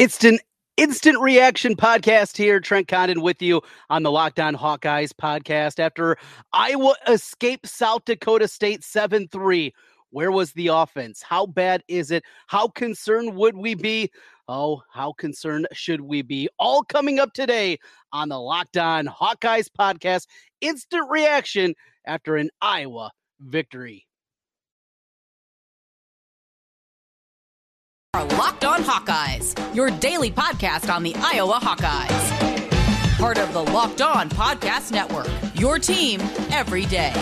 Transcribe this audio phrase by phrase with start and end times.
[0.00, 0.40] Instant
[0.78, 2.58] instant reaction podcast here.
[2.58, 5.78] Trent Condon with you on the Locked On Hawkeyes podcast.
[5.78, 6.16] After
[6.54, 9.74] Iowa escaped South Dakota State 7 3,
[10.08, 11.20] where was the offense?
[11.20, 12.24] How bad is it?
[12.46, 14.10] How concerned would we be?
[14.48, 16.48] Oh, how concerned should we be?
[16.58, 17.78] All coming up today
[18.10, 20.28] on the Locked On Hawkeyes podcast.
[20.62, 21.74] Instant reaction
[22.06, 24.06] after an Iowa victory.
[28.14, 33.18] Are Locked On Hawkeyes, your daily podcast on the Iowa Hawkeyes.
[33.18, 36.20] Part of the Locked On Podcast Network, your team
[36.50, 37.12] every day.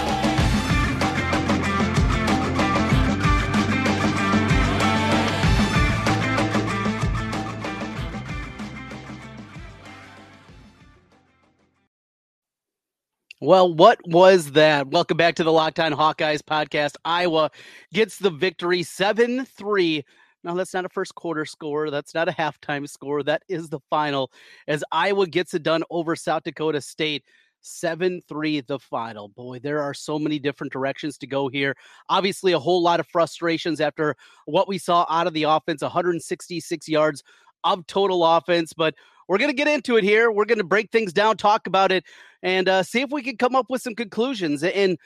[13.41, 14.89] Well, what was that?
[14.89, 16.95] Welcome back to the Locked On Hawkeyes podcast.
[17.05, 17.51] Iowa
[17.93, 20.05] gets the victory 7 3
[20.45, 21.91] no, that's not a first quarter score.
[21.91, 23.23] That's not a halftime score.
[23.23, 24.31] That is the final
[24.67, 27.25] as Iowa gets it done over South Dakota State.
[27.61, 29.29] 7 3 the final.
[29.29, 31.77] Boy, there are so many different directions to go here.
[32.09, 34.15] Obviously, a whole lot of frustrations after
[34.47, 37.25] what we saw out of the offense 166 yards
[37.65, 38.73] of total offense.
[38.73, 38.95] But
[39.27, 40.31] we're going to get into it here.
[40.31, 42.05] We're going to break things down, talk about it,
[42.45, 44.63] and uh, see if we can come up with some conclusions.
[44.63, 44.97] And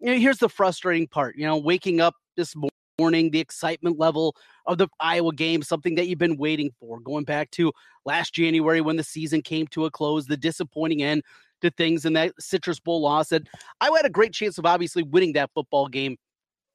[0.00, 3.98] you know, here's the frustrating part you know, waking up this morning morning, the excitement
[3.98, 7.72] level of the Iowa game, something that you've been waiting for, going back to
[8.04, 11.22] last January when the season came to a close, the disappointing end
[11.60, 13.28] to things in that Citrus Bowl loss.
[13.28, 13.42] That
[13.80, 16.16] I had a great chance of obviously winning that football game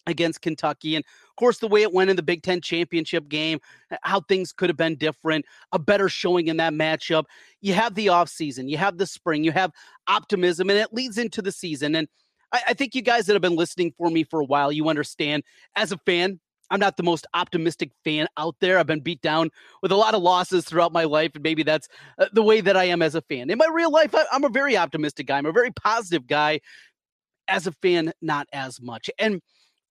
[0.08, 0.96] against Kentucky.
[0.96, 3.60] And of course, the way it went in the Big Ten championship game,
[4.02, 7.26] how things could have been different, a better showing in that matchup.
[7.62, 9.72] You have the offseason, you have the spring, you have
[10.08, 11.96] optimism, and it leads into the season.
[11.96, 12.08] And
[12.54, 14.88] I, I think you guys that have been listening for me for a while, you
[14.88, 15.44] understand
[15.76, 18.80] as a fan, I'm not the most optimistic fan out there.
[18.80, 19.50] I've been beat down
[19.82, 21.88] with a lot of losses throughout my life, and maybe that's
[22.18, 23.50] uh, the way that I am as a fan.
[23.50, 25.38] In my real life, I, am a very optimistic guy.
[25.38, 26.62] I'm a very positive guy.
[27.50, 29.10] As a fan, not as much.
[29.20, 29.42] And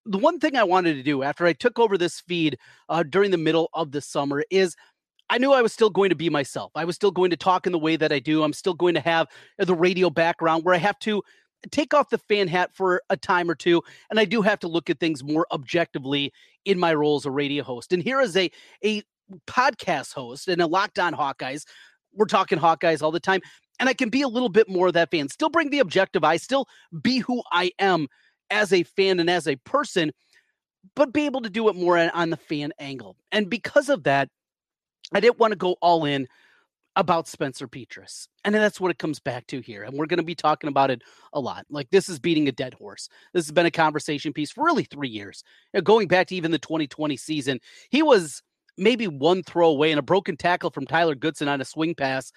[0.06, 2.56] the one thing I wanted to do after I took over this feed
[2.88, 4.74] uh, during the middle of the summer is
[5.28, 6.72] I knew I was still going to be myself.
[6.74, 8.42] I was still going to talk in the way that I do.
[8.42, 9.28] I'm still going to have
[9.58, 11.22] the radio background where I have to
[11.70, 14.68] take off the fan hat for a time or two, and I do have to
[14.68, 16.32] look at things more objectively
[16.64, 17.92] in my role as a radio host.
[17.92, 18.50] And here is a
[18.84, 19.02] a
[19.46, 21.64] podcast host and a Locked On Hawkeyes.
[22.14, 23.40] We're talking Hawkeyes all the time,
[23.78, 25.28] and I can be a little bit more of that fan.
[25.28, 26.66] Still bring the objective eye, still
[27.00, 28.08] be who I am
[28.50, 30.12] as a fan and as a person,
[30.94, 33.16] but be able to do it more on the fan angle.
[33.30, 34.28] And because of that,
[35.14, 36.26] I didn't want to go all in
[36.96, 38.28] about Spencer Petras.
[38.44, 39.82] And that's what it comes back to here.
[39.82, 41.64] And we're going to be talking about it a lot.
[41.70, 43.08] Like this is beating a dead horse.
[43.32, 45.42] This has been a conversation piece for really three years.
[45.72, 47.60] You know, going back to even the 2020 season,
[47.90, 48.42] he was
[48.76, 52.32] maybe one throw away and a broken tackle from Tyler Goodson on a swing pass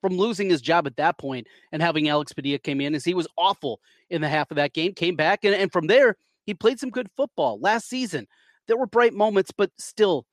[0.00, 3.14] from losing his job at that point and having Alex Padilla came in as he
[3.14, 3.80] was awful
[4.10, 5.44] in the half of that game, came back.
[5.44, 8.26] And, and from there, he played some good football last season.
[8.68, 10.26] There were bright moments, but still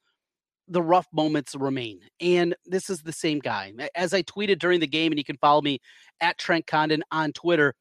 [0.73, 1.99] the rough moments remain.
[2.19, 3.71] And this is the same guy.
[3.95, 5.79] As I tweeted during the game, and you can follow me
[6.19, 7.75] at Trent Condon on Twitter,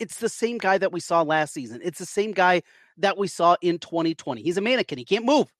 [0.00, 1.80] it's the same guy that we saw last season.
[1.84, 2.62] It's the same guy
[2.96, 4.42] that we saw in 2020.
[4.42, 4.98] He's a mannequin.
[4.98, 5.52] He can't move.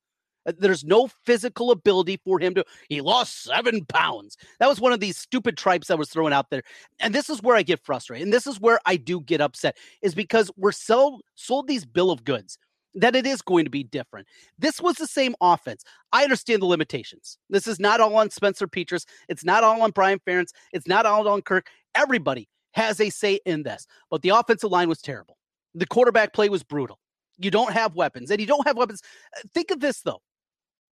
[0.47, 2.65] Uh, there's no physical ability for him to.
[2.89, 4.39] He lost seven pounds.
[4.61, 6.63] That was one of these stupid tripes that was thrown out there.
[7.01, 8.25] And this is where I get frustrated.
[8.25, 12.11] And this is where I do get upset, is because we're sold, sold these bill
[12.11, 12.59] of goods
[12.95, 14.27] that it is going to be different.
[14.59, 15.85] This was the same offense.
[16.13, 17.39] I understand the limitations.
[17.49, 19.07] This is not all on Spencer Petras.
[19.29, 20.51] It's not all on Brian Ferentz.
[20.73, 21.69] It's not all on Kirk.
[21.95, 23.87] Everybody has a say in this.
[24.11, 25.37] But the offensive line was terrible.
[25.75, 26.99] The quarterback play was brutal.
[27.39, 29.03] You don't have weapons, and you don't have weapons.
[29.37, 30.21] Uh, think of this, though.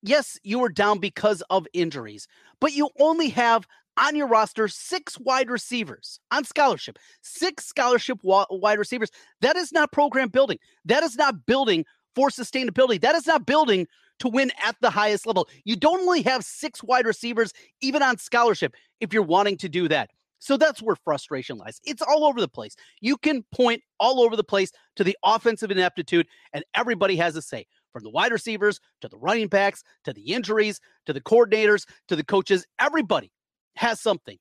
[0.02, 2.28] Yes, you were down because of injuries,
[2.62, 3.68] but you only have
[3.98, 9.10] on your roster six wide receivers on scholarship, six scholarship wide receivers.
[9.42, 10.58] That is not program building.
[10.86, 11.86] That is not building
[12.16, 13.00] for sustainability.
[13.02, 13.88] That is not building
[14.20, 15.48] to win at the highest level.
[15.64, 19.88] You don't only have six wide receivers, even on scholarship, if you're wanting to do
[19.88, 20.10] that.
[20.40, 21.82] So that's where frustration lies.
[21.84, 22.76] It's all over the place.
[23.02, 27.42] You can point all over the place to the offensive ineptitude, and everybody has a
[27.42, 31.86] say from the wide receivers to the running backs to the injuries to the coordinators
[32.08, 32.66] to the coaches.
[32.80, 33.32] Everybody
[33.76, 34.38] has something.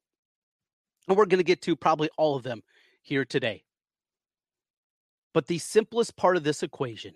[1.06, 2.62] And we're going to get to probably all of them
[3.02, 3.64] here today.
[5.32, 7.14] But the simplest part of this equation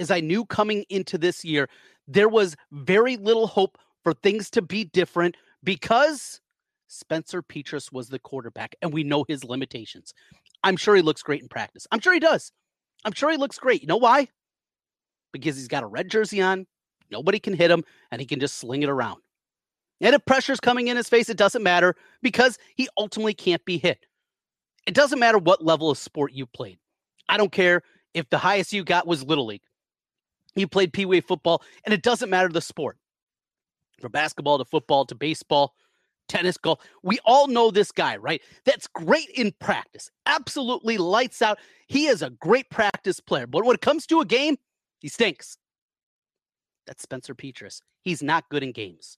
[0.00, 1.68] is I knew coming into this year,
[2.08, 6.40] there was very little hope for things to be different because
[6.88, 10.12] Spencer Petras was the quarterback and we know his limitations.
[10.64, 11.86] I'm sure he looks great in practice.
[11.92, 12.52] I'm sure he does.
[13.04, 13.82] I'm sure he looks great.
[13.82, 14.28] You know why?
[15.32, 16.66] Because he's got a red jersey on,
[17.12, 19.20] Nobody can hit him, and he can just sling it around.
[20.02, 23.78] And if pressure's coming in his face, it doesn't matter because he ultimately can't be
[23.78, 24.04] hit.
[24.86, 26.78] It doesn't matter what level of sport you played.
[27.28, 27.82] I don't care
[28.12, 29.62] if the highest you got was Little League.
[30.56, 32.98] You played Pee Wee football, and it doesn't matter the sport.
[34.00, 35.74] From basketball to football to baseball,
[36.28, 36.80] tennis, golf.
[37.02, 38.42] We all know this guy, right?
[38.64, 40.10] That's great in practice.
[40.26, 41.58] Absolutely lights out.
[41.86, 43.46] He is a great practice player.
[43.46, 44.58] But when it comes to a game,
[44.98, 45.56] he stinks.
[46.86, 47.80] That's Spencer Petras.
[48.02, 49.16] He's not good in games.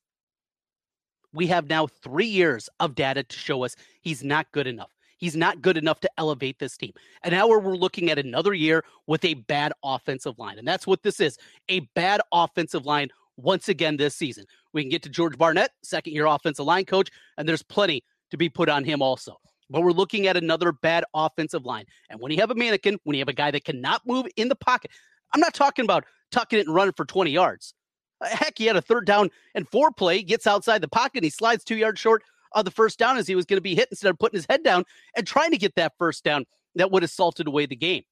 [1.35, 4.91] We have now three years of data to show us he's not good enough.
[5.19, 6.93] He's not good enough to elevate this team.
[7.23, 10.59] And now we're, looking at another year with a bad offensive line.
[10.59, 11.39] And that's what this is
[11.69, 14.45] a bad offensive line once again this season.
[14.73, 18.37] We can get to George Barnett, second year offensive line coach, and there's plenty to
[18.37, 19.39] be put on him also.
[19.71, 21.87] But we're looking at another bad offensive line.
[22.11, 24.49] And when you have a mannequin, when you have a guy that cannot move in
[24.49, 24.91] the pocket,
[25.33, 27.75] I'm not talking about tucking it and running for 20 yards.
[28.21, 31.25] Uh, heck, he had a third down and four play, gets outside the pocket, and
[31.25, 32.23] he slides two yards short
[32.53, 34.47] of the first down as he was going to be hit instead of putting his
[34.49, 34.85] head down
[35.17, 36.45] and trying to get that first down
[36.77, 38.03] that would have salted away the game.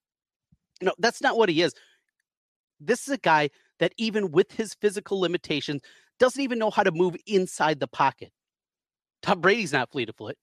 [0.81, 1.75] No, that's not what he is.
[2.81, 5.83] This is a guy that, even with his physical limitations,
[6.19, 8.33] doesn't even know how to move inside the pocket.
[9.23, 10.37] Tom Brady's not fleet of foot.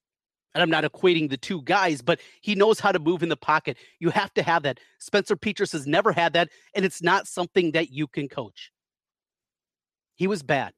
[0.55, 3.37] And I'm not equating the two guys, but he knows how to move in the
[3.37, 3.77] pocket.
[3.99, 4.79] You have to have that.
[4.97, 8.71] Spencer Petras has never had that, and it's not something that you can coach.
[10.19, 10.73] He was bad.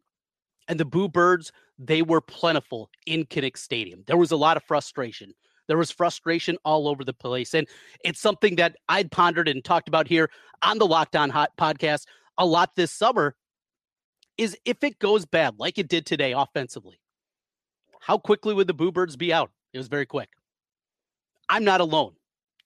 [0.68, 4.04] And the Boo Birds, they were plentiful in Kinnick Stadium.
[4.06, 5.34] There was a lot of frustration.
[5.68, 7.56] There was frustration all over the place.
[7.56, 7.68] And
[8.06, 10.30] it's something that I'd pondered and talked about here
[10.62, 12.06] on the Locked On Hot podcast
[12.38, 13.36] a lot this summer
[14.38, 17.00] is if it goes bad, like it did today offensively,
[18.00, 19.50] how quickly would the Boo Birds be out?
[19.74, 20.30] It was very quick.
[21.50, 22.14] I'm not alone.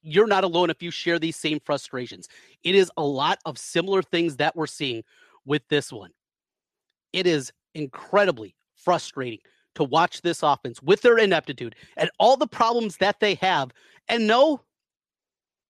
[0.02, 2.28] You're not alone if you share these same frustrations.
[2.64, 5.04] It is a lot of similar things that we're seeing
[5.46, 6.12] with this one.
[7.16, 9.40] It is incredibly frustrating
[9.76, 13.72] to watch this offense with their ineptitude and all the problems that they have
[14.10, 14.62] and know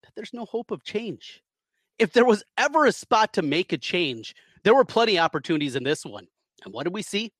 [0.03, 1.43] that there's no hope of change.
[1.99, 5.75] If there was ever a spot to make a change, there were plenty of opportunities
[5.75, 6.27] in this one.
[6.63, 7.33] And what did we see?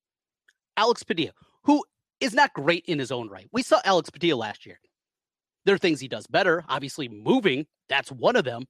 [0.76, 1.32] Alex Padilla,
[1.64, 1.82] who
[2.20, 3.48] is not great in his own right.
[3.54, 4.82] We saw Alex Padilla last year.
[5.66, 6.66] There are things he does better.
[6.68, 8.66] Obviously, moving, that's one of them.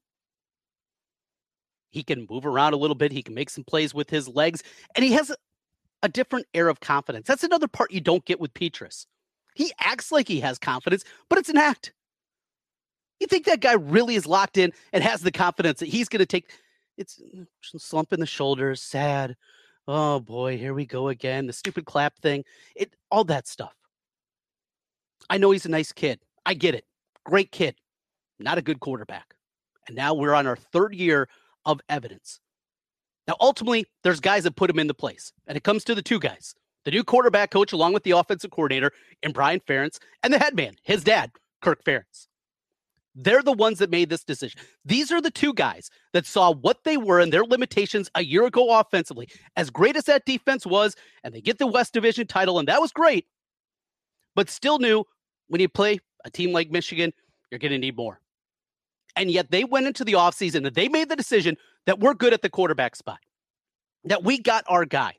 [1.93, 3.11] He can move around a little bit.
[3.11, 4.63] He can make some plays with his legs,
[4.95, 5.31] and he has
[6.01, 7.27] a, different air of confidence.
[7.27, 9.05] That's another part you don't get with Petras.
[9.55, 11.93] He acts like he has confidence, but it's an act.
[13.21, 16.19] You think that guy really is locked in and has the confidence that he's going
[16.19, 16.51] to take?
[16.97, 17.21] It's
[17.77, 19.37] slump in the shoulders, sad
[19.87, 21.47] oh boy, here we go again.
[21.47, 22.43] The stupid clap thing,
[22.75, 23.73] it all that stuff.
[25.29, 26.19] I know he's a nice kid.
[26.45, 26.85] I get it.
[27.25, 27.75] Great kid.
[28.39, 29.35] Not a good quarterback.
[29.87, 31.27] And now we're on our third year
[31.65, 32.39] of evidence.
[33.27, 35.31] Now, ultimately, there's guys that put him into place.
[35.47, 36.55] And it comes to the two guys
[36.85, 40.53] the new quarterback coach, along with the offensive coordinator, and Brian Ferentz, and the head
[40.55, 41.31] man, his dad,
[41.61, 42.27] Kirk Ferentz.
[43.15, 44.59] They're the ones that made this decision.
[44.83, 48.45] These are the two guys that saw what they were and their limitations a year
[48.45, 49.29] ago offensively.
[49.55, 52.81] As great as that defense was, and they get the West Division title, and that
[52.81, 53.27] was great,
[54.35, 55.05] but still knew
[55.47, 57.13] when you play a team like Michigan,
[57.51, 58.19] you're going to need more.
[59.15, 62.33] And yet they went into the offseason and they made the decision that we're good
[62.33, 63.19] at the quarterback spot,
[64.05, 65.13] that we got our guy.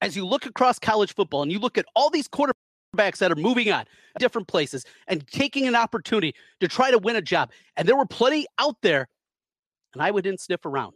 [0.00, 2.52] As you look across college football and you look at all these quarterbacks,
[2.96, 3.84] that are moving on
[4.18, 7.50] different places and taking an opportunity to try to win a job.
[7.76, 9.08] And there were plenty out there,
[9.92, 10.94] and I didn't sniff around.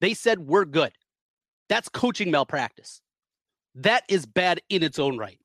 [0.00, 0.92] They said, We're good.
[1.68, 3.02] That's coaching malpractice.
[3.74, 5.38] That is bad in its own right.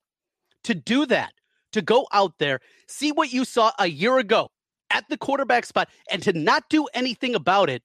[0.66, 1.34] To do that,
[1.74, 4.50] to go out there, see what you saw a year ago
[4.91, 7.84] at the quarterback spot, and to not do anything about it,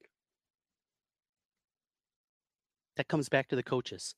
[2.97, 4.15] that comes back to the coaches.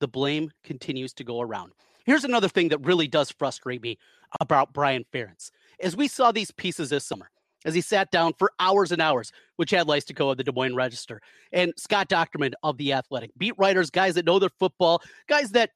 [0.00, 1.72] The blame continues to go around.
[2.04, 3.98] Here's another thing that really does frustrate me
[4.40, 5.50] about Brian Ferentz.
[5.80, 7.30] As we saw these pieces this summer,
[7.64, 10.76] as he sat down for hours and hours with Chad Leistikow of the Des Moines
[10.76, 11.20] Register
[11.52, 15.70] and Scott Dochterman of The Athletic, beat writers, guys that know their football, guys that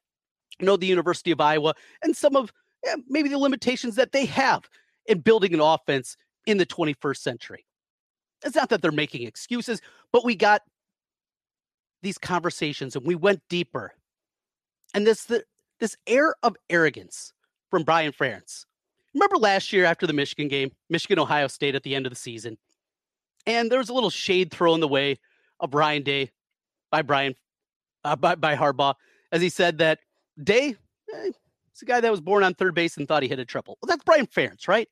[0.59, 2.51] know the University of Iowa, and some of
[2.83, 4.67] yeah, maybe the limitations that they have
[5.05, 7.65] in building an offense in the 21st century.
[8.43, 9.81] It's not that they're making excuses,
[10.11, 10.61] but we got
[12.01, 13.93] these conversations and we went deeper.
[14.93, 15.43] And this the
[15.79, 17.33] this air of arrogance
[17.69, 18.65] from Brian Ferentz.
[19.13, 22.17] Remember last year after the Michigan game, Michigan Ohio State at the end of the
[22.17, 22.57] season,
[23.45, 25.17] and there was a little shade thrown the way
[25.59, 26.29] of Brian Day
[26.91, 27.35] by Brian
[28.03, 28.95] uh, by, by Harbaugh
[29.31, 29.99] as he said that
[30.41, 30.75] Day
[31.13, 31.29] eh,
[31.71, 33.77] it's a guy that was born on third base and thought he hit a triple.
[33.81, 34.87] Well, that's Brian Ferentz, right?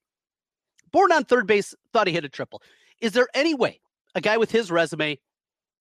[0.94, 2.62] Born on third base, thought he hit a triple.
[3.00, 3.80] Is there any way
[4.16, 5.20] a guy with his resume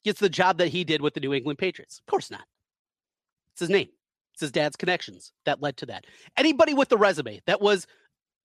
[0.04, 1.98] gets the job that he did with the New England Patriots?
[1.98, 2.44] Of course not.
[3.52, 3.88] It's his name.
[4.34, 6.06] It's his dad's connections that led to that.
[6.36, 7.86] Anybody with the resume that was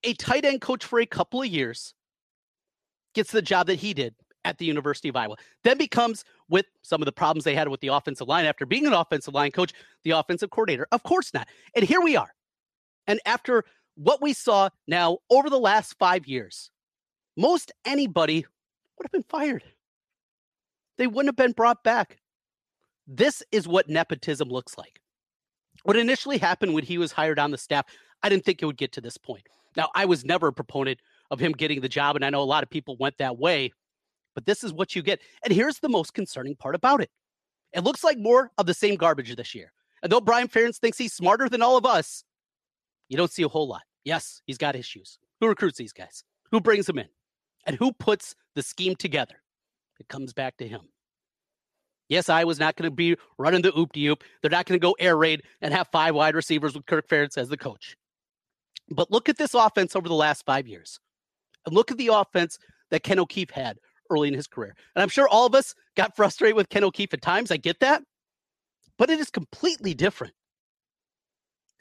[0.03, 1.93] a tight end coach for a couple of years
[3.13, 5.35] gets the job that he did at the University of Iowa.
[5.63, 8.85] Then becomes, with some of the problems they had with the offensive line after being
[8.85, 10.87] an offensive line coach, the offensive coordinator.
[10.91, 11.47] Of course not.
[11.75, 12.33] And here we are.
[13.07, 13.63] And after
[13.95, 16.71] what we saw now over the last five years,
[17.37, 18.45] most anybody
[18.97, 19.63] would have been fired.
[20.97, 22.17] They wouldn't have been brought back.
[23.07, 25.01] This is what nepotism looks like.
[25.83, 27.85] What initially happened when he was hired on the staff,
[28.23, 29.47] I didn't think it would get to this point.
[29.75, 30.99] Now, I was never a proponent
[31.31, 33.71] of him getting the job, and I know a lot of people went that way,
[34.33, 35.19] but this is what you get.
[35.43, 37.11] And here's the most concerning part about it
[37.73, 39.71] it looks like more of the same garbage this year.
[40.01, 42.23] And though Brian Ferentz thinks he's smarter than all of us,
[43.09, 43.83] you don't see a whole lot.
[44.03, 45.19] Yes, he's got issues.
[45.39, 46.23] Who recruits these guys?
[46.51, 47.07] Who brings them in?
[47.65, 49.41] And who puts the scheme together?
[49.99, 50.81] It comes back to him.
[52.07, 54.23] Yes, I was not going to be running the oop de oop.
[54.41, 57.37] They're not going to go air raid and have five wide receivers with Kirk Ferentz
[57.37, 57.95] as the coach.
[58.89, 60.99] But look at this offense over the last five years.
[61.65, 62.59] And look at the offense
[62.91, 63.79] that Ken O'Keefe had
[64.11, 64.75] early in his career.
[64.95, 67.49] And I'm sure all of us got frustrated with Ken O'Keefe at times.
[67.49, 68.03] I get that.
[68.99, 70.33] But it is completely different.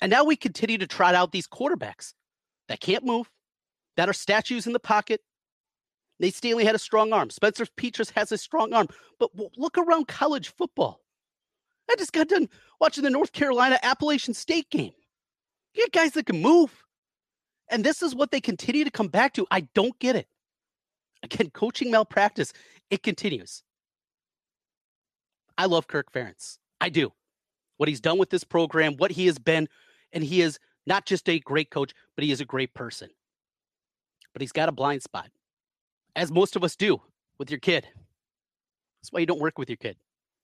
[0.04, 2.12] And now we continue to trot out these quarterbacks
[2.68, 3.30] that can't move,
[3.96, 5.22] that are statues in the pocket,
[6.20, 7.30] Nate Stanley had a strong arm.
[7.30, 8.88] Spencer Petras has a strong arm.
[9.18, 11.00] But look around college football.
[11.90, 12.50] I just got done
[12.82, 14.92] watching the North Carolina Appalachian State game.
[15.72, 16.84] You got guys that can move.
[17.70, 19.46] And this is what they continue to come back to.
[19.50, 20.28] I don't get it.
[21.22, 22.52] Again, coaching malpractice,
[22.90, 23.62] it continues.
[25.56, 26.58] I love Kirk Ferentz.
[26.78, 27.10] I do.
[27.78, 29.66] What he's done with this program, what he has been,
[30.14, 33.10] and he is not just a great coach, but he is a great person.
[34.32, 35.28] But he's got a blind spot
[36.16, 37.02] as most of us do
[37.38, 37.86] with your kid.
[39.02, 39.96] That's why you don't work with your kid.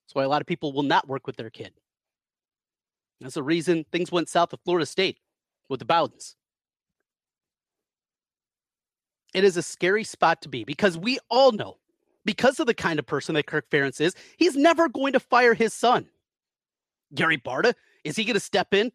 [0.05, 1.71] That's why a lot of people will not work with their kid.
[3.21, 5.19] That's the reason things went south of Florida State
[5.69, 6.35] with the Bowdens.
[9.33, 11.77] It is a scary spot to be because we all know,
[12.25, 15.53] because of the kind of person that Kirk Ferentz is, he's never going to fire
[15.53, 16.07] his son.
[17.13, 17.73] Gary Barta,
[18.03, 18.91] is he going to step in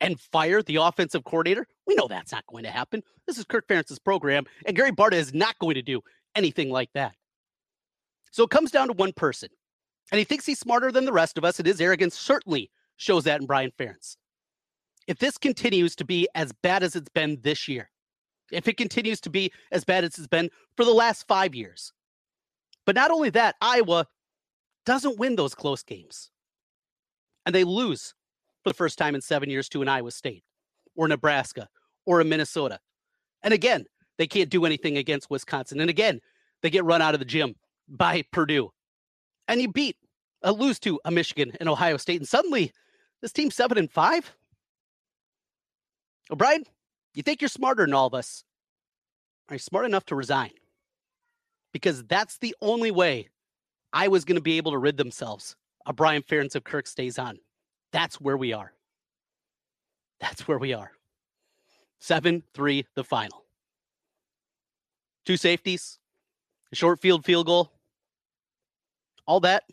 [0.00, 1.66] and fire the offensive coordinator?
[1.86, 3.02] We know that's not going to happen.
[3.26, 6.00] This is Kirk Ferentz's program, and Gary Barta is not going to do
[6.34, 7.14] anything like that.
[8.30, 9.48] So it comes down to one person,
[10.12, 13.24] and he thinks he's smarter than the rest of us, and his arrogance certainly shows
[13.24, 14.16] that in Brian Ferentz.
[15.06, 17.90] If this continues to be as bad as it's been this year,
[18.52, 21.92] if it continues to be as bad as it's been for the last five years,
[22.84, 24.06] but not only that, Iowa
[24.84, 26.30] doesn't win those close games,
[27.46, 28.14] and they lose
[28.68, 30.44] for the first time in seven years to an Iowa State
[30.94, 31.68] or Nebraska
[32.04, 32.78] or a Minnesota.
[33.42, 33.86] And again,
[34.18, 35.80] they can't do anything against Wisconsin.
[35.80, 36.20] And again,
[36.62, 37.54] they get run out of the gym
[37.88, 38.70] by Purdue.
[39.46, 39.96] And you beat,
[40.42, 42.20] a lose to a Michigan and Ohio State.
[42.20, 42.72] And suddenly,
[43.22, 44.32] this team's seven and five.
[46.30, 46.64] O'Brien,
[47.14, 48.44] you think you're smarter than all of us.
[49.48, 50.50] Are you smart enough to resign?
[51.72, 53.30] Because that's the only way
[53.92, 55.56] I was going to be able to rid themselves
[55.86, 57.38] uh, of Brian Ferentz if Kirk stays on.
[57.92, 58.72] That's where we are.
[60.20, 60.92] That's where we are.
[62.00, 63.44] 7 3, the final.
[65.24, 65.98] Two safeties,
[66.72, 67.72] a short field field goal,
[69.26, 69.64] all that.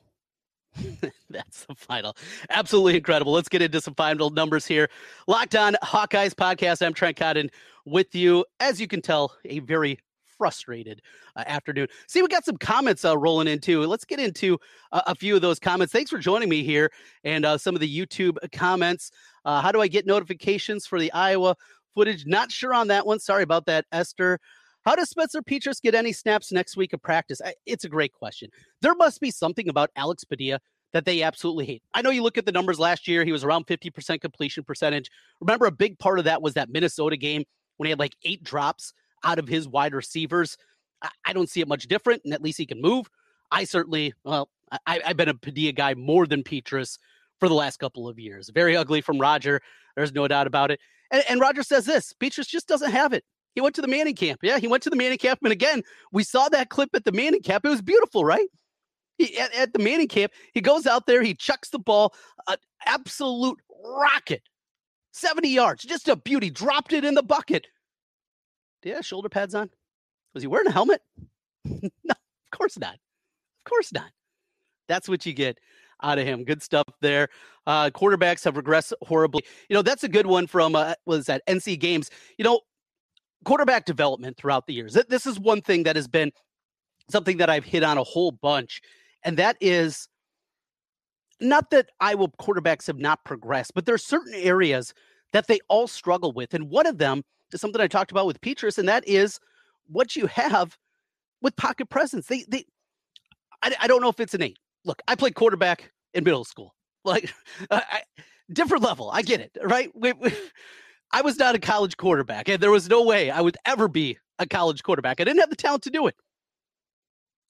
[1.30, 2.16] That's the final.
[2.50, 3.32] Absolutely incredible.
[3.32, 4.90] Let's get into some final numbers here.
[5.28, 6.86] Locked on Hawkeyes podcast.
[6.86, 7.50] I'm Trent Condon
[7.86, 8.46] with you.
[8.60, 10.00] As you can tell, a very
[10.38, 11.02] frustrated
[11.36, 11.88] uh, afternoon.
[12.08, 13.84] See, we got some comments uh, rolling into.
[13.86, 14.60] Let's get into
[14.92, 15.94] uh, a few of those comments.
[15.94, 16.92] Thanks for joining me here
[17.24, 19.12] and uh, some of the YouTube comments.
[19.44, 21.56] Uh, how do I get notifications for the Iowa
[21.94, 22.26] footage?
[22.26, 23.20] Not sure on that one.
[23.20, 24.40] Sorry about that, Esther.
[24.86, 27.42] How does Spencer Petras get any snaps next week of practice?
[27.44, 28.50] I, it's a great question.
[28.82, 30.60] There must be something about Alex Padilla
[30.94, 31.84] that they absolutely hate.
[31.94, 35.10] I know you look at the numbers last year, he was around 50% completion percentage.
[35.42, 37.44] Remember, a big part of that was that Minnesota game
[37.78, 38.94] when he had like eight drops
[39.24, 40.58] out of his wide receivers.
[41.26, 43.10] I, don't see it much different, and at least he can move.
[43.52, 44.50] I certainly, well,
[44.86, 46.98] I, have been a Padilla guy more than Petras
[47.40, 48.50] for the last couple of years.
[48.50, 49.62] Very ugly from Roger.
[49.96, 50.80] There's no doubt about it.
[51.12, 53.24] And, and Roger says this Petras just doesn't have it.
[53.54, 54.40] He went to the Manning camp.
[54.44, 55.40] Yeah, he went to the Manning camp.
[55.44, 55.82] And again,
[56.12, 57.66] we saw that clip at the Manning camp.
[57.66, 58.48] It was beautiful, right?
[59.18, 62.14] He, at, at the Manning camp, he goes out there, he chucks the ball,
[62.50, 64.42] an absolute rocket,
[65.14, 67.68] 70 yards, just a beauty, dropped it in the bucket
[68.86, 69.70] yeah, shoulder pads on?
[70.34, 71.02] Was he wearing a helmet?
[71.66, 72.94] no, of course not.
[72.94, 74.12] Of course not.
[74.88, 75.60] That's what you get
[76.04, 76.44] out of him.
[76.44, 77.30] Good stuff there.
[77.66, 79.44] Uh, quarterbacks have regressed horribly.
[79.70, 82.12] You know, that's a good one from, uh, was that NC Games.
[82.38, 82.62] You know,
[83.44, 84.98] quarterback development throughout the years.
[85.10, 86.32] This is one thing that has been
[87.10, 88.82] something that I've hit on a whole bunch.
[89.24, 90.08] and that is
[91.42, 94.94] not that Iowa quarterbacks have not progressed, but there are certain areas
[95.34, 96.54] that they all struggle with.
[96.54, 97.24] And one of them
[97.54, 99.40] is something I talked about with Petras, and that is
[99.88, 100.78] what you have
[101.42, 102.28] with pocket presence.
[102.28, 102.66] They, they,
[103.62, 104.58] I, I don't know if it's innate.
[104.84, 106.76] Look, I played quarterback in middle school,
[107.06, 107.34] like
[107.72, 108.02] I,
[108.52, 109.10] different level.
[109.12, 109.92] I get it, right?
[109.96, 110.32] We, we,
[111.12, 114.18] I was not a college quarterback, and there was no way I would ever be
[114.40, 115.22] a college quarterback.
[115.22, 116.16] I didn't have the talent to do it.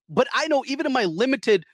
[0.07, 1.65] But I know even in my limited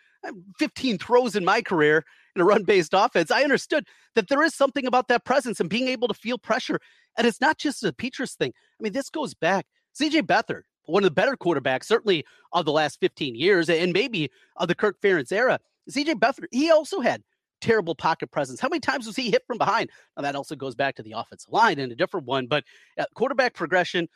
[0.59, 2.03] 15 throws in my career
[2.35, 5.69] in a run based offense, I understood that there is something about that presence and
[5.69, 6.79] being able to feel pressure.
[7.17, 8.53] And it's not just a Petras thing.
[8.55, 9.65] I mean, this goes back.
[9.99, 14.31] CJ Beathard, one of the better quarterbacks, certainly of the last 15 years, and maybe
[14.57, 15.59] of the Kirk Ferentz era.
[15.89, 17.23] CJ Beathard, he also had
[17.59, 18.59] terrible pocket presence.
[18.59, 19.89] How many times was he hit from behind?
[20.17, 22.63] Now, that also goes back to the offensive line and a different one, but
[22.97, 24.09] uh, quarterback progression,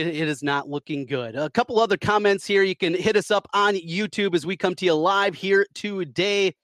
[0.00, 1.36] it, it is not looking good.
[1.36, 2.62] A couple other comments here.
[2.62, 6.54] You can hit us up on YouTube as we come to you live here today.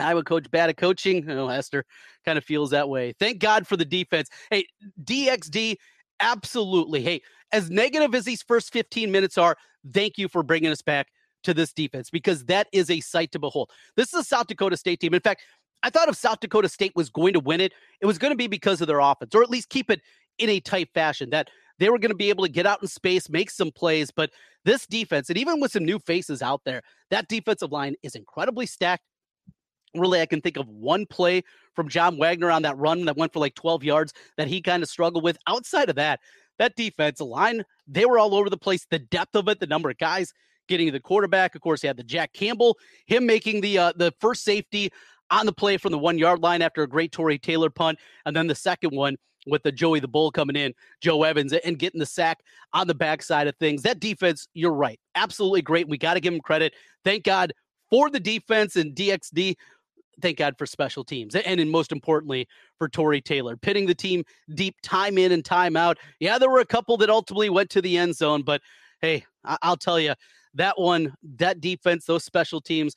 [0.00, 1.28] Iowa coach bad at coaching.
[1.30, 1.84] Oh, Esther
[2.24, 3.12] kind of feels that way.
[3.18, 4.28] Thank God for the defense.
[4.50, 4.66] Hey,
[5.02, 5.76] DXD,
[6.20, 7.02] absolutely.
[7.02, 7.20] Hey,
[7.52, 9.56] as negative as these first 15 minutes are,
[9.92, 11.08] thank you for bringing us back
[11.44, 13.70] to this defense because that is a sight to behold.
[13.96, 15.14] This is a South Dakota State team.
[15.14, 15.42] In fact,
[15.82, 18.36] I thought if South Dakota State was going to win it, it was going to
[18.36, 20.00] be because of their offense, or at least keep it
[20.38, 21.30] in a tight fashion.
[21.30, 24.10] That they were going to be able to get out in space, make some plays.
[24.10, 24.30] But
[24.64, 28.66] this defense, and even with some new faces out there, that defensive line is incredibly
[28.66, 29.02] stacked.
[29.94, 31.42] Really, I can think of one play
[31.74, 34.82] from John Waggoner on that run that went for like 12 yards that he kind
[34.82, 35.38] of struggled with.
[35.46, 36.20] Outside of that,
[36.58, 38.86] that defensive line, they were all over the place.
[38.90, 40.32] The depth of it, the number of guys
[40.68, 41.54] getting the quarterback.
[41.54, 42.76] Of course, he had the Jack Campbell,
[43.06, 44.90] him making the uh, the first safety
[45.30, 48.34] on the play from the one yard line after a great Tory Taylor punt, and
[48.34, 49.16] then the second one
[49.46, 52.40] with the Joey the Bull coming in, Joe Evans, and getting the sack
[52.72, 53.82] on the backside of things.
[53.82, 55.88] That defense, you're right, absolutely great.
[55.88, 56.74] We got to give him credit.
[57.04, 57.52] Thank God
[57.90, 59.56] for the defense and DXD.
[60.22, 62.46] Thank God for special teams, and, and most importantly
[62.78, 65.98] for Tory Taylor, pitting the team deep time in and time out.
[66.20, 68.60] Yeah, there were a couple that ultimately went to the end zone, but
[69.00, 70.14] hey, I- I'll tell you,
[70.54, 72.94] that one, that defense, those special teams,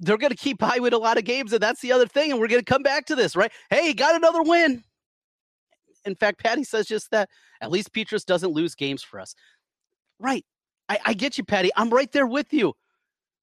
[0.00, 1.52] they're going to keep high with a lot of games.
[1.52, 2.30] And that's the other thing.
[2.30, 3.52] And we're going to come back to this, right?
[3.70, 4.82] Hey, got another win.
[6.04, 7.28] In fact, Patty says just that.
[7.60, 9.34] At least Petras doesn't lose games for us.
[10.18, 10.44] Right.
[10.88, 11.70] I, I get you, Patty.
[11.76, 12.74] I'm right there with you.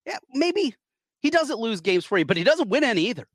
[0.06, 0.76] Yeah, maybe
[1.20, 3.28] he doesn't lose games for you, but he doesn't win any either.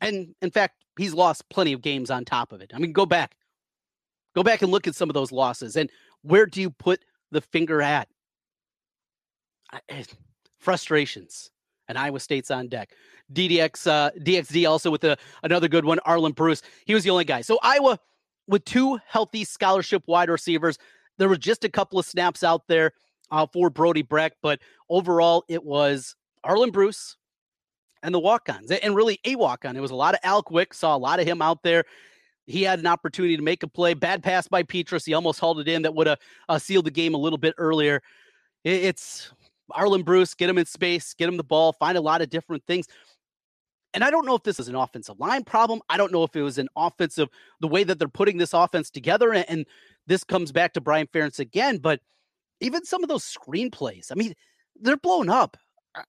[0.00, 2.72] And in fact, he's lost plenty of games on top of it.
[2.74, 3.36] I mean, go back.
[4.34, 5.76] Go back and look at some of those losses.
[5.76, 5.90] And
[6.22, 8.08] where do you put the finger at?
[9.88, 10.04] Eh,
[10.58, 11.50] frustrations.
[11.88, 12.90] And Iowa State's on deck.
[13.32, 15.98] DDX, uh, DXD also with a, another good one.
[16.06, 16.62] Arland Bruce.
[16.86, 17.42] He was the only guy.
[17.42, 17.98] So Iowa
[18.46, 20.78] with two healthy scholarship wide receivers.
[21.18, 22.92] There were just a couple of snaps out there
[23.30, 27.16] uh, for Brody Brecht, but overall it was Arland Bruce
[28.02, 29.76] and the walk-ons, and really a walk-on.
[29.76, 30.74] It was a lot of Al Quick.
[30.74, 31.84] Saw a lot of him out there.
[32.46, 33.94] He had an opportunity to make a play.
[33.94, 35.06] Bad pass by Petras.
[35.06, 35.80] He almost hauled it in.
[35.82, 36.18] That would have
[36.50, 38.02] uh, sealed the game a little bit earlier.
[38.62, 39.32] It, it's
[39.72, 42.62] Arland Bruce, get him in space, get him the ball, find a lot of different
[42.66, 42.86] things.
[43.94, 45.80] And I don't know if this is an offensive line problem.
[45.88, 47.28] I don't know if it was an offensive,
[47.60, 49.32] the way that they're putting this offense together.
[49.32, 49.66] And, and
[50.06, 51.78] this comes back to Brian Ferentz again.
[51.78, 52.00] But
[52.60, 54.34] even some of those screenplays, I mean,
[54.80, 55.56] they're blown up.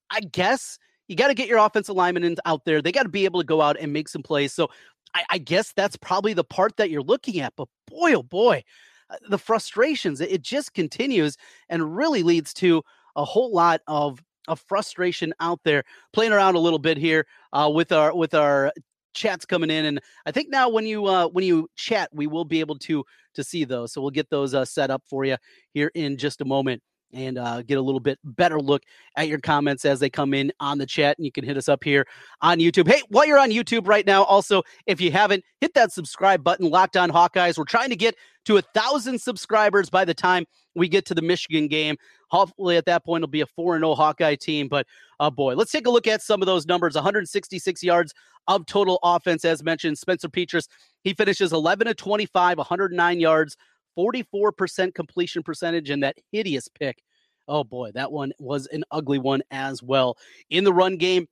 [0.10, 2.82] I guess you got to get your offensive linemen out there.
[2.82, 4.54] They got to be able to go out and make some plays.
[4.54, 4.70] So
[5.14, 7.54] I, I, guess that's probably the part that you're looking at.
[7.56, 8.64] But boy, oh boy,
[9.12, 11.38] uh, the frustrations, it just continues
[11.70, 12.82] and really leads to
[13.16, 17.70] a whole lot of of frustration out there playing around a little bit here uh,
[17.74, 18.72] with our with our
[19.14, 22.46] chats coming in and i think now when you uh, when you chat we will
[22.46, 23.04] be able to
[23.34, 25.38] to see those so we'll get those uh, set up for you
[25.74, 26.82] here in just a moment
[27.16, 28.84] and uh, get a little bit better look
[29.16, 31.18] at your comments as they come in on the chat.
[31.18, 32.06] And you can hit us up here
[32.42, 32.88] on YouTube.
[32.88, 36.70] Hey, while you're on YouTube right now, also, if you haven't, hit that subscribe button,
[36.70, 37.58] Locked On Hawkeyes.
[37.58, 41.22] We're trying to get to a thousand subscribers by the time we get to the
[41.22, 41.96] Michigan game.
[42.30, 44.68] Hopefully, at that point, it'll be a 4 0 Hawkeye team.
[44.68, 44.86] But
[45.20, 48.14] uh, boy, let's take a look at some of those numbers 166 yards
[48.48, 49.98] of total offense, as mentioned.
[49.98, 50.68] Spencer Petras,
[51.04, 53.58] he finishes 11 to 25, 109 yards,
[53.98, 57.02] 44% completion percentage, and that hideous pick.
[57.48, 60.18] Oh boy, that one was an ugly one as well.
[60.50, 61.28] In the run game,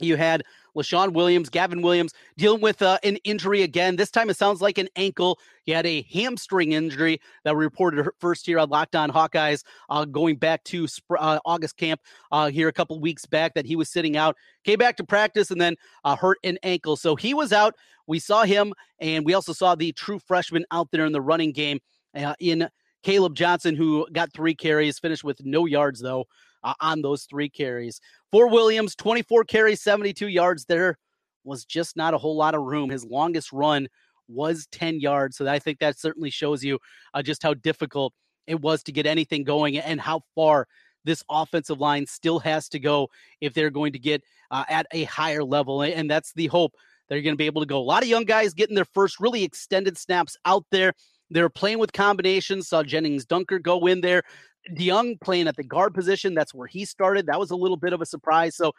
[0.00, 0.42] you had
[0.76, 3.96] Leshon Williams, Gavin Williams dealing with uh, an injury again.
[3.96, 5.38] This time it sounds like an ankle.
[5.64, 10.04] He had a hamstring injury that we reported first here on Locked On Hawkeyes, uh,
[10.04, 10.88] going back to
[11.18, 12.00] uh, August camp
[12.32, 14.36] uh, here a couple weeks back that he was sitting out.
[14.64, 16.96] Came back to practice and then uh, hurt an ankle.
[16.96, 17.74] So he was out.
[18.06, 21.52] We saw him, and we also saw the true freshman out there in the running
[21.52, 21.78] game
[22.16, 22.68] uh, in
[23.02, 26.26] Caleb Johnson, who got three carries, finished with no yards though
[26.64, 28.00] uh, on those three carries.
[28.30, 30.64] For Williams, 24 carries, 72 yards.
[30.64, 30.98] There
[31.44, 32.90] was just not a whole lot of room.
[32.90, 33.88] His longest run
[34.28, 35.36] was 10 yards.
[35.36, 36.78] So I think that certainly shows you
[37.14, 38.12] uh, just how difficult
[38.46, 40.66] it was to get anything going and how far
[41.04, 43.08] this offensive line still has to go
[43.40, 45.82] if they're going to get uh, at a higher level.
[45.82, 46.74] And that's the hope
[47.08, 47.78] they're going to be able to go.
[47.78, 50.92] A lot of young guys getting their first really extended snaps out there.
[51.32, 52.68] They're playing with combinations.
[52.68, 54.22] Saw Jennings Dunker go in there.
[54.70, 56.34] DeJong playing at the guard position.
[56.34, 57.26] That's where he started.
[57.26, 58.54] That was a little bit of a surprise.
[58.56, 58.72] So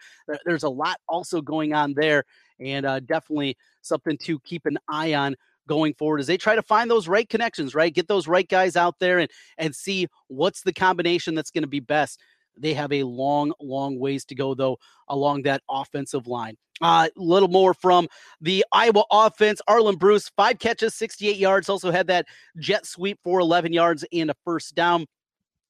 [0.45, 2.23] there's a lot also going on there,
[2.59, 5.35] and uh, definitely something to keep an eye on
[5.67, 7.93] going forward as they try to find those right connections, right?
[7.93, 11.69] Get those right guys out there and and see what's the combination that's going to
[11.69, 12.19] be best.
[12.57, 16.57] They have a long, long ways to go though along that offensive line.
[16.81, 18.07] A uh, little more from
[18.41, 19.61] the Iowa offense.
[19.69, 21.69] Arland Bruce, five catches, 68 yards.
[21.69, 22.25] Also had that
[22.57, 25.05] jet sweep for 11 yards and a first down.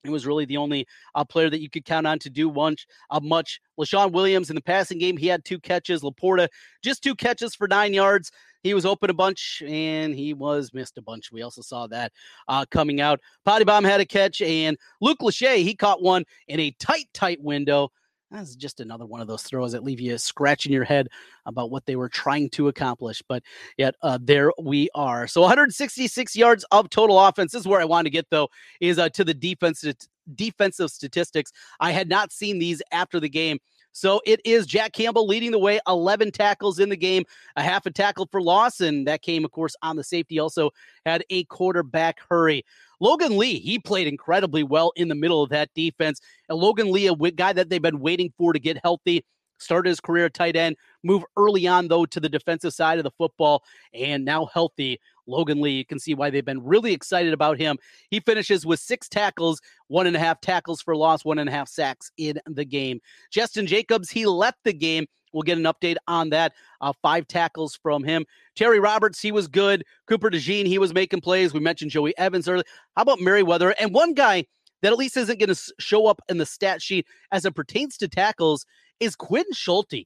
[0.04, 2.88] It was really the only uh, player that you could count on to do much.
[3.10, 3.62] Uh, much.
[3.80, 6.02] Leshon Williams in the passing game, he had two catches.
[6.02, 6.48] Laporta
[6.84, 8.32] just two catches for nine yards.
[8.64, 11.32] He was open a bunch and he was missed a bunch.
[11.32, 12.12] We also saw that
[12.48, 13.20] uh, coming out.
[13.46, 17.42] Potty Bomb had a catch, and Luke Lachey he caught one in a tight, tight
[17.42, 17.92] window.
[18.34, 21.08] That's just another one of those throws that leave you scratching your head
[21.46, 23.22] about what they were trying to accomplish.
[23.30, 23.44] But
[23.78, 25.28] yet, uh, there we are.
[25.28, 27.52] So 166 yards of total offense.
[27.52, 28.50] This is where I want to get, though,
[28.82, 29.98] is uh, to the defensive,
[30.34, 31.52] defensive statistics.
[31.80, 33.60] I had not seen these after the game.
[33.94, 37.24] So it is Jack Campbell leading the way, 11 tackles in the game,
[37.56, 38.82] a half a tackle for.
[38.82, 40.40] And that came, of course, on the safety.
[40.40, 40.72] Also
[41.06, 42.66] had a quarterback hurry.
[43.00, 46.20] Logan Lee, he played incredibly well in the middle of that defense.
[46.50, 49.26] And Logan Lee, a guy that they've been waiting for to get healthy,
[49.60, 53.12] started his career tight end, move early on, though, to the defensive side of the
[53.12, 55.00] football, and now healthy.
[55.28, 57.78] Logan Lee, you can see why they've been really excited about him.
[58.10, 61.52] He finishes with six tackles, one and a half tackles for loss, one and a
[61.52, 63.00] half sacks in the game.
[63.34, 66.54] Jestin Jacobs, he left the game We'll get an update on that.
[66.80, 68.26] Uh, five tackles from him.
[68.56, 69.84] Terry Roberts, he was good.
[70.08, 71.54] Cooper DeJean, he was making plays.
[71.54, 72.64] We mentioned Joey Evans earlier.
[72.96, 73.72] How about Merriweather?
[73.80, 74.46] And one guy
[74.82, 77.98] that at least isn't going to show up in the stat sheet as it pertains
[77.98, 78.66] to tackles
[79.00, 80.06] is Quinn Schulte.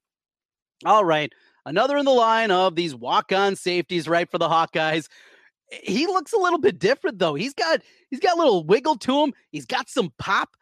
[0.86, 1.32] All right.
[1.68, 5.10] Another in the line of these walk on safeties, right, for the Hawkeyes.
[5.70, 7.36] He looks a little bit different, though.
[7.36, 9.34] He's got he's got a little wiggle to him.
[9.52, 10.56] He's got some pop.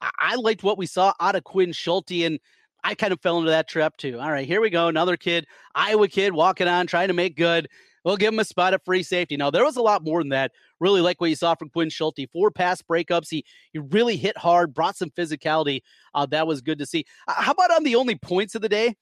[0.00, 2.40] I, I liked what we saw out of Quinn Schulte, and
[2.82, 4.18] I kind of fell into that trap too.
[4.18, 4.88] All right, here we go.
[4.88, 7.68] Another kid, Iowa kid, walking on, trying to make good.
[8.02, 9.36] We'll give him a spot at free safety.
[9.36, 10.52] Now, there was a lot more than that.
[10.80, 12.30] Really like what you saw from Quinn Schulte.
[12.32, 13.28] Four pass breakups.
[13.28, 15.82] He he really hit hard, brought some physicality.
[16.14, 17.04] Uh, that was good to see.
[17.28, 18.94] Uh, how about on the only points of the day?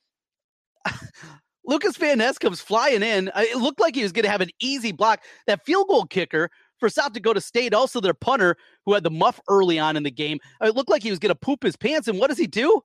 [1.67, 3.29] Lucas Van Ness comes flying in.
[3.31, 5.23] Uh, it looked like he was going to have an easy block.
[5.47, 9.41] That field goal kicker for South Dakota State, also their punter who had the muff
[9.49, 10.39] early on in the game.
[10.63, 12.09] Uh, it looked like he was going to poop his pants.
[12.09, 12.81] And what does he do?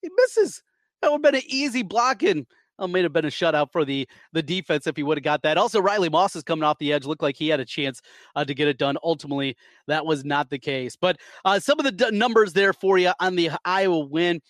[0.00, 0.62] He misses.
[1.00, 2.46] That would have been an easy block and
[2.78, 5.42] well, may have been a shutout for the the defense if he would have got
[5.42, 5.56] that.
[5.56, 7.04] Also, Riley Moss is coming off the edge.
[7.04, 8.00] Looked like he had a chance
[8.34, 8.96] uh, to get it done.
[9.04, 10.96] Ultimately, that was not the case.
[10.96, 14.40] But uh, some of the d- numbers there for you on the Iowa win.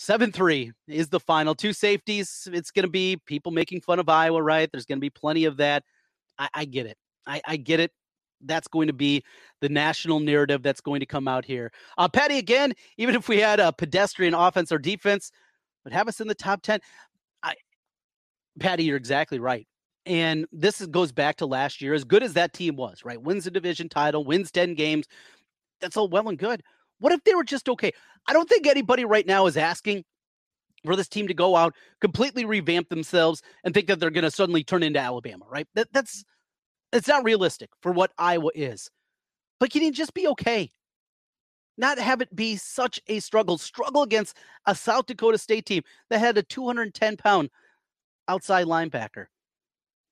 [0.00, 1.56] 7 3 is the final.
[1.56, 2.46] Two safeties.
[2.52, 4.70] It's going to be people making fun of Iowa, right?
[4.70, 5.82] There's going to be plenty of that.
[6.38, 6.96] I, I get it.
[7.26, 7.90] I, I get it
[8.42, 9.24] that's going to be
[9.60, 11.72] the national narrative that's going to come out here.
[11.98, 15.32] Uh, Patty, again, even if we had a pedestrian offense or defense,
[15.82, 16.78] would have us in the top 10.
[17.42, 17.54] I,
[18.60, 19.66] Patty, you're exactly right.
[20.06, 23.20] And this is, goes back to last year, as good as that team was, right?
[23.20, 25.06] Wins the division title, wins 10 games.
[25.80, 26.62] That's all well and good.
[27.00, 27.92] What if they were just okay?
[28.26, 30.04] I don't think anybody right now is asking
[30.84, 34.30] for this team to go out, completely revamp themselves, and think that they're going to
[34.30, 35.66] suddenly turn into Alabama, right?
[35.74, 36.24] That, that's
[36.92, 38.90] it's not realistic for what Iowa is.
[39.60, 40.70] But can you just be okay?
[41.76, 43.58] Not have it be such a struggle.
[43.58, 47.50] Struggle against a South Dakota State team that had a 210 pound
[48.26, 49.26] outside linebacker.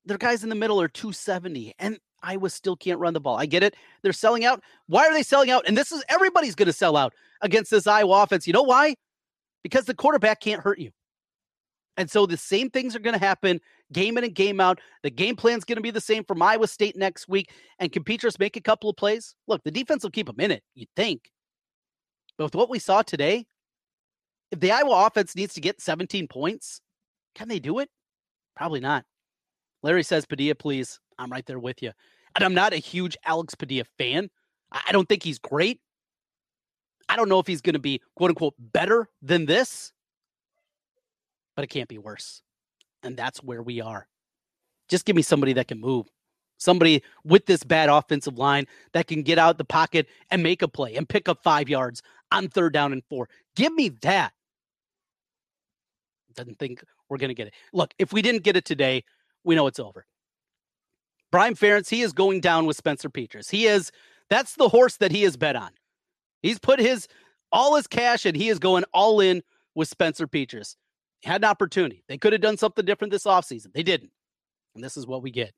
[0.05, 3.37] Their guys in the middle are 270, and Iowa still can't run the ball.
[3.37, 3.75] I get it.
[4.01, 4.63] They're selling out.
[4.87, 5.67] Why are they selling out?
[5.67, 8.47] And this is everybody's going to sell out against this Iowa offense.
[8.47, 8.95] You know why?
[9.63, 10.91] Because the quarterback can't hurt you.
[11.97, 13.59] And so the same things are going to happen
[13.91, 14.79] game in and game out.
[15.03, 17.51] The game plan is going to be the same from Iowa State next week.
[17.79, 19.35] And can Petras make a couple of plays?
[19.47, 21.31] Look, the defense will keep them in it, you'd think.
[22.37, 23.45] But with what we saw today,
[24.51, 26.81] if the Iowa offense needs to get 17 points,
[27.33, 27.89] can they do it?
[28.55, 29.05] Probably not.
[29.83, 30.99] Larry says, Padilla, please.
[31.19, 31.91] I'm right there with you.
[32.35, 34.29] And I'm not a huge Alex Padilla fan.
[34.71, 35.79] I don't think he's great.
[37.09, 39.93] I don't know if he's going to be quote unquote better than this
[41.57, 42.43] but it can't be worse.
[43.03, 44.07] And that's where we are.
[44.87, 46.07] Just give me somebody that can move,
[46.57, 50.67] somebody with this bad offensive line that can get out the pocket and make a
[50.67, 53.27] play and pick up five yards on third down and four.
[53.55, 54.33] Give me that.
[56.35, 57.55] Doesn't think we're going to get it.
[57.73, 59.03] Look, if we didn't get it today,
[59.43, 60.05] we know it's over.
[61.31, 63.49] Brian Ferentz, he is going down with Spencer Petras.
[63.49, 63.91] He is
[64.29, 65.71] that's the horse that he has bet on.
[66.41, 67.07] He's put his
[67.51, 69.41] all his cash and he is going all in
[69.75, 70.75] with Spencer Petras.
[71.23, 72.03] Had an opportunity.
[72.07, 73.73] They could have done something different this offseason.
[73.73, 74.11] They didn't.
[74.75, 75.53] And this is what we get.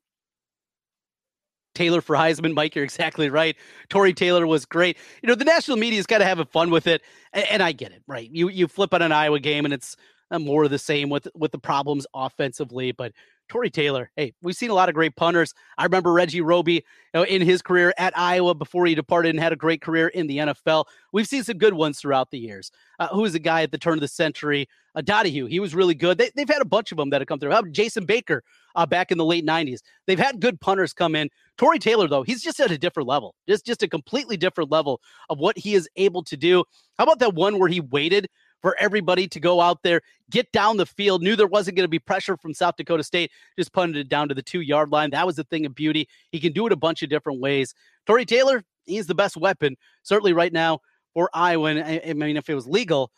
[1.74, 3.56] Taylor for Heisman, Mike, you're exactly right.
[3.88, 4.96] Tory Taylor was great.
[5.22, 7.02] You know, the national media is kind of having fun with it,
[7.32, 8.28] and, and, I get it, right?
[8.30, 9.96] You you flip on an Iowa game, and it's
[10.30, 12.90] uh, more of the same with with the problems offensively.
[12.92, 13.12] But
[13.50, 15.52] Tory Taylor, hey, we've seen a lot of great punters.
[15.76, 16.82] I remember Reggie Roby you
[17.12, 20.28] know, in his career at Iowa before he departed and had a great career in
[20.28, 20.84] the NFL.
[21.12, 22.70] We've seen some good ones throughout the years.
[23.00, 24.68] Uh, who was a guy at the turn of the century?
[24.94, 26.16] Uh, Donahue, he was really good.
[26.16, 27.72] They, have had a bunch of them that have come through.
[27.72, 28.44] Jason Baker
[28.76, 29.80] uh, back in the late 90s?
[30.06, 31.28] They've had good punters come in.
[31.58, 35.00] Tory Taylor, though, he's just at a different level, just, just a completely different level
[35.28, 36.62] of what he is able to do.
[36.98, 38.28] How about that one where he waited
[38.60, 41.22] for everybody to go out there, get down the field.
[41.22, 43.30] Knew there wasn't going to be pressure from South Dakota State.
[43.58, 45.10] Just punted it down to the two yard line.
[45.10, 46.08] That was the thing of beauty.
[46.30, 47.74] He can do it a bunch of different ways.
[48.06, 50.80] Tory Taylor, he's the best weapon, certainly right now
[51.14, 51.74] for Iowa.
[51.74, 53.10] I, I mean, if it was legal,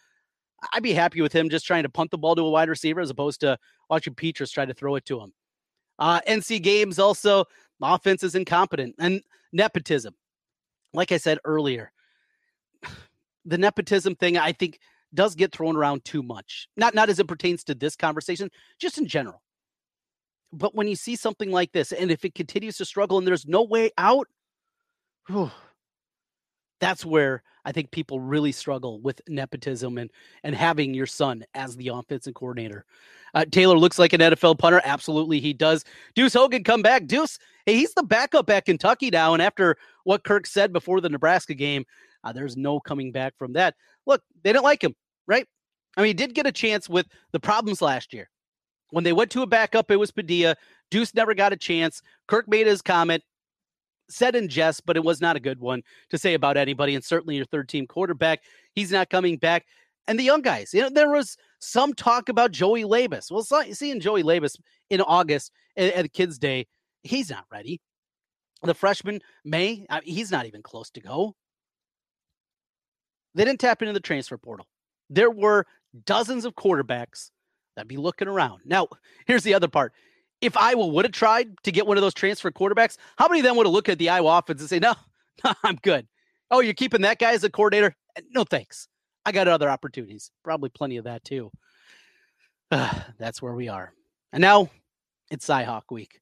[0.73, 3.01] I'd be happy with him just trying to punt the ball to a wide receiver
[3.01, 3.59] as opposed to
[3.91, 5.33] watching Petras try to throw it to him.
[5.99, 7.45] Uh, NC Games also,
[7.81, 10.15] offense is incompetent and nepotism.
[10.95, 11.93] Like I said earlier,
[13.45, 14.79] the nepotism thing, I think
[15.15, 16.69] does get thrown around too much.
[16.77, 19.43] Not not as it pertains to this conversation, just in general.
[20.53, 23.47] But when you see something like this, and if it continues to struggle and there's
[23.47, 24.29] no way out,
[25.27, 25.51] whew,
[26.81, 30.11] that's where I think people really struggle with nepotism and
[30.43, 32.85] and having your son as the offensive coordinator.
[33.35, 34.83] Uh, Taylor looks like an NFL punter.
[34.85, 35.85] Absolutely, he does.
[36.15, 37.07] Deuce Hogan come back.
[37.07, 39.33] Deuce, hey, he's the backup at Kentucky now.
[39.33, 41.87] And after what Kirk said before the Nebraska game,
[42.25, 43.75] uh, there's no coming back from that.
[44.07, 44.95] Look, they didn't like him
[45.27, 45.47] right?
[45.97, 48.31] I mean, he did get a chance with the problems last year.
[48.91, 50.57] When they went to a backup, it was Padilla.
[50.91, 52.03] Deuce never got a chance.
[52.29, 53.23] Kirk made his comment,
[54.09, 57.05] said in jest, but it was not a good one to say about anybody, and
[57.05, 58.41] certainly your third team quarterback.
[58.75, 59.67] He's not coming back.
[60.09, 63.31] And the young guys, you know, there was some talk about Joey Labas.
[63.31, 64.59] Well, seeing Joey Labas
[64.91, 66.67] in August at, at Kids Day,
[67.03, 67.81] he's not ready.
[68.63, 71.35] The freshman May, he's not even close to go.
[73.35, 74.67] They didn't tap into the transfer portal
[75.15, 75.67] there were
[76.05, 77.31] dozens of quarterbacks
[77.77, 78.63] that'd be looking around.
[78.65, 78.89] Now,
[79.27, 79.93] here's the other part.
[80.41, 83.45] If Iowa would have tried to get one of those transfer quarterbacks, how many of
[83.45, 84.95] them would have looked at the Iowa offense and say, no,
[85.45, 86.07] no, I'm good.
[86.51, 87.95] Oh, you're keeping that guy as a coordinator?
[88.31, 88.89] No, thanks.
[89.25, 90.31] I got other opportunities.
[90.43, 91.51] Probably plenty of that too.
[92.71, 93.93] Uh, that's where we are.
[94.33, 94.71] And now
[95.31, 96.21] it's Cyhawk week.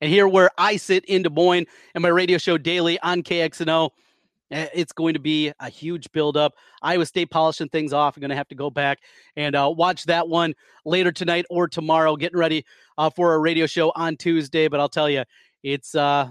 [0.00, 3.90] And here where I sit in Des Moines and my radio show daily on KXNO,
[4.50, 6.54] it's going to be a huge buildup.
[6.82, 8.16] Iowa State polishing things off.
[8.16, 9.00] I'm going to have to go back
[9.36, 10.54] and uh, watch that one
[10.84, 12.16] later tonight or tomorrow.
[12.16, 12.64] Getting ready
[12.98, 14.68] uh, for a radio show on Tuesday.
[14.68, 15.24] But I'll tell you,
[15.62, 16.28] it's uh,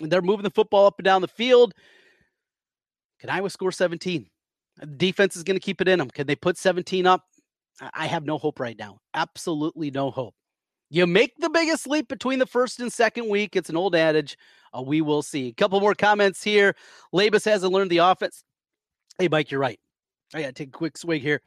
[0.00, 1.74] they're moving the football up and down the field.
[3.20, 4.26] Can Iowa score 17?
[4.96, 6.08] Defense is going to keep it in them.
[6.08, 7.24] Can they put 17 up?
[7.94, 8.98] I have no hope right now.
[9.14, 10.34] Absolutely no hope.
[10.90, 13.54] You make the biggest leap between the first and second week.
[13.54, 14.36] It's an old adage.
[14.76, 15.48] Uh, we will see.
[15.48, 16.74] A couple more comments here.
[17.14, 18.42] Labas hasn't learned the offense.
[19.18, 19.78] Hey, Mike, you're right.
[20.34, 21.40] I got to take a quick swig here.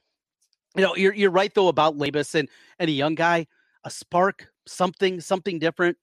[0.75, 3.45] You know, you're you're right though about Labas and and a young guy,
[3.83, 5.97] a spark, something, something different.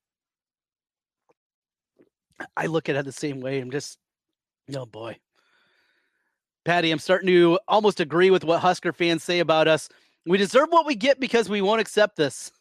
[2.56, 3.58] I look at it the same way.
[3.60, 3.98] I'm just,
[4.74, 5.18] oh boy,
[6.64, 6.90] Patty.
[6.90, 9.88] I'm starting to almost agree with what Husker fans say about us.
[10.24, 12.52] We deserve what we get because we won't accept this.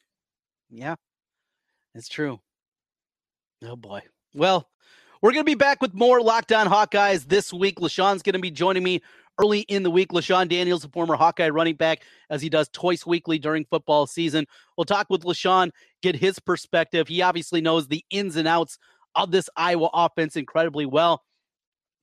[0.70, 0.96] Yeah,
[1.96, 2.40] it's true.
[3.64, 4.02] Oh boy.
[4.34, 4.70] Well,
[5.22, 7.80] we're going to be back with more Locked On Hawkeyes this week.
[7.80, 9.02] LeShun's going to be joining me
[9.40, 10.10] early in the week.
[10.10, 14.46] LeShun Daniels, a former Hawkeye running back, as he does twice weekly during football season.
[14.78, 17.08] We'll talk with LeShun, get his perspective.
[17.08, 18.78] He obviously knows the ins and outs
[19.16, 21.24] of this Iowa offense incredibly well.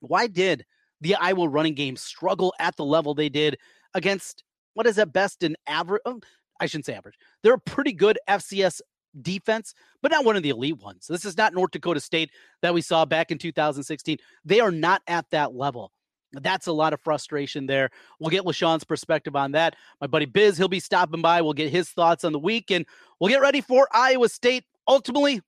[0.00, 0.66] Why did
[1.00, 3.56] the Iowa running game struggle at the level they did
[3.94, 6.02] against what is at best an average?
[6.04, 6.20] Oh,
[6.60, 7.18] I shouldn't say average.
[7.42, 8.80] They're a pretty good FCS
[9.22, 11.06] defense, but not one of the elite ones.
[11.06, 12.30] This is not North Dakota State
[12.62, 14.18] that we saw back in 2016.
[14.44, 15.92] They are not at that level.
[16.32, 17.90] That's a lot of frustration there.
[18.20, 19.76] We'll get LeShun's perspective on that.
[20.00, 21.40] My buddy Biz, he'll be stopping by.
[21.40, 22.84] We'll get his thoughts on the week and
[23.20, 24.64] we'll get ready for Iowa State.
[24.88, 25.40] Ultimately,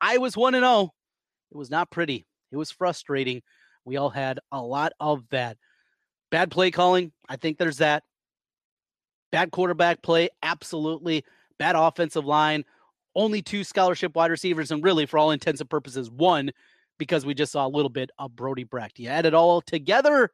[0.00, 0.90] Iowa's 1 0.
[1.50, 2.26] It was not pretty.
[2.52, 3.42] It was frustrating.
[3.84, 5.56] We all had a lot of that.
[6.30, 7.12] Bad play calling.
[7.28, 8.04] I think there's that.
[9.32, 10.28] Bad quarterback play.
[10.42, 11.24] Absolutely.
[11.58, 12.64] Bad offensive line
[13.14, 16.50] only two scholarship wide receivers, and really, for all intents and purposes, one
[16.98, 18.98] because we just saw a little bit of Brody Brecht.
[18.98, 20.30] You add it all together,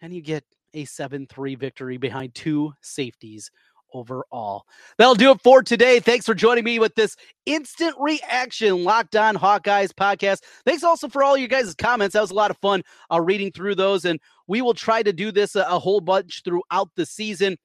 [0.00, 3.50] and you get a 7 3 victory behind two safeties
[3.94, 4.64] overall.
[4.98, 5.98] That'll do it for today.
[5.98, 10.42] Thanks for joining me with this instant reaction Locked On Hawkeyes podcast.
[10.66, 12.12] Thanks also for all you guys' comments.
[12.12, 15.12] That was a lot of fun uh, reading through those, and we will try to
[15.12, 17.56] do this a, a whole bunch throughout the season.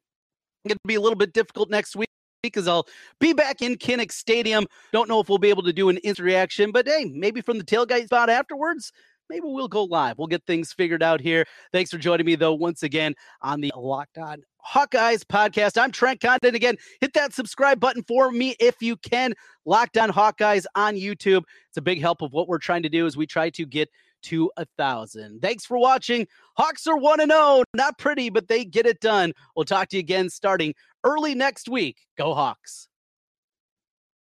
[0.66, 2.08] Going to be a little bit difficult next week
[2.42, 2.88] because I'll
[3.20, 4.66] be back in Kinnick Stadium.
[4.94, 7.58] Don't know if we'll be able to do an instant reaction, but hey, maybe from
[7.58, 8.94] the tailgate spot afterwards,
[9.30, 10.18] maybe we'll go live.
[10.18, 11.46] We'll get things figured out here.
[11.74, 15.78] Thanks for joining me, though, once again on the Locked On Hawkeyes podcast.
[15.78, 16.56] I'm Trent Condon.
[16.56, 19.34] Again, hit that subscribe button for me if you can.
[19.66, 21.44] Locked On Hawkeyes on YouTube.
[21.68, 23.90] It's a big help of what we're trying to do as we try to get
[24.24, 25.42] to a thousand.
[25.42, 26.28] Thanks for watching.
[26.58, 27.64] Hawks are 1 and 0.
[27.74, 29.34] Not pretty, but they get it done.
[29.56, 31.98] We'll talk to you again starting early next week.
[32.18, 32.88] Go Hawks.